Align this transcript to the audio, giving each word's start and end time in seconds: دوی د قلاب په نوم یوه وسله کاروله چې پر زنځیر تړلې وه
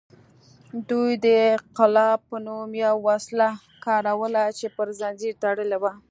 دوی 0.89 1.11
د 1.25 1.27
قلاب 1.77 2.19
په 2.29 2.37
نوم 2.45 2.69
یوه 2.83 3.01
وسله 3.07 3.49
کاروله 3.85 4.43
چې 4.59 4.65
پر 4.77 4.87
زنځیر 4.99 5.33
تړلې 5.43 5.77
وه 5.81 5.91